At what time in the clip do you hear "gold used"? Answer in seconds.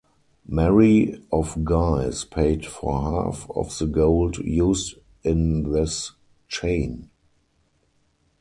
3.85-4.95